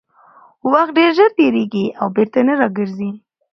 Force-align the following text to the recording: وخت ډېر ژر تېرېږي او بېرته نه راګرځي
وخت 0.71 0.91
ډېر 0.97 1.09
ژر 1.17 1.29
تېرېږي 1.37 1.85
او 1.99 2.07
بېرته 2.15 2.39
نه 2.47 2.53
راګرځي 2.59 3.09